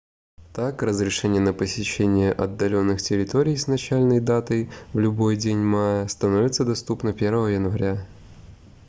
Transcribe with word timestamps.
так 0.51 0.81
разрешение 0.81 1.39
на 1.39 1.53
посещение 1.53 2.31
отдаленных 2.31 2.99
территорий 3.03 3.55
с 3.55 3.67
начальной 3.67 4.19
датой 4.19 4.71
в 4.93 4.97
любой 4.97 5.37
день 5.37 5.59
мая 5.59 6.07
становится 6.07 6.65
доступно 6.65 7.11
1 7.11 7.31
января 7.49 8.03